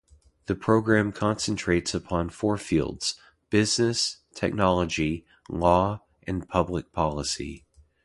The 0.47 0.55
program 0.55 1.11
concentrates 1.11 1.93
upon 1.93 2.29
four 2.31 2.57
fields: 2.57 3.19
Business, 3.51 4.17
Technology, 4.33 5.27
Law, 5.47 6.01
and 6.23 6.49
Public 6.49 6.91
Policy. 6.91 7.65